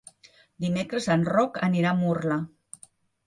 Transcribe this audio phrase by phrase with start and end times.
[0.63, 2.39] Dimecres en Roc anirà a Murla.